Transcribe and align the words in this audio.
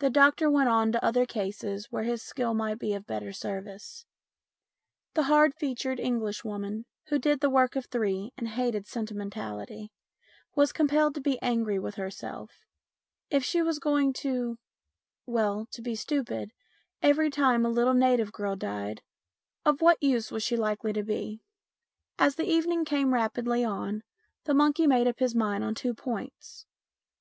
The 0.00 0.10
doctor 0.10 0.50
went 0.50 0.68
on 0.68 0.90
to 0.90 1.04
other 1.04 1.24
cases 1.26 1.86
where 1.92 2.02
his 2.02 2.24
skill 2.24 2.54
might 2.54 2.80
be 2.80 2.92
of 2.92 3.06
better 3.06 3.32
service. 3.32 4.04
The 5.12 5.22
hard 5.30 5.54
featured 5.54 6.00
Englishwoman, 6.00 6.86
who 7.04 7.20
did 7.20 7.38
the 7.38 7.48
work 7.48 7.76
of 7.76 7.86
three 7.86 8.32
and 8.36 8.48
hated 8.48 8.88
sentimentality, 8.88 9.92
was 10.56 10.72
compelled 10.72 11.14
to 11.14 11.20
be 11.20 11.40
angry 11.40 11.78
with 11.78 11.94
herself. 11.94 12.64
If 13.30 13.44
she 13.44 13.62
was 13.62 13.78
going 13.78 14.12
to 14.24 14.58
well, 15.24 15.68
to 15.70 15.80
be 15.80 15.94
stupid 15.94 16.50
every 17.00 17.30
time 17.30 17.64
a 17.64 17.70
little 17.70 17.94
native 17.94 18.32
girl 18.32 18.56
died, 18.56 19.02
of 19.64 19.80
what 19.80 20.02
use 20.02 20.32
was 20.32 20.42
she 20.42 20.56
likely 20.56 20.92
to 20.94 21.04
be? 21.04 21.44
MINIATURES 22.18 22.34
221 22.34 22.34
As 22.34 22.34
the 22.34 22.50
evening 22.52 22.84
came 22.84 23.14
rapidly 23.14 23.62
on, 23.64 24.02
the 24.46 24.54
monkey 24.54 24.88
made 24.88 25.06
up 25.06 25.20
his 25.20 25.36
mind 25.36 25.62
on 25.62 25.76
two 25.76 25.94
points. 25.94 26.66